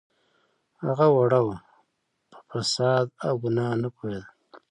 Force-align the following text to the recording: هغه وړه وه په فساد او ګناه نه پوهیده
هغه 0.83 1.07
وړه 1.15 1.41
وه 1.47 1.57
په 2.31 2.39
فساد 2.49 3.07
او 3.27 3.33
ګناه 3.43 3.73
نه 3.81 3.89
پوهیده 3.95 4.27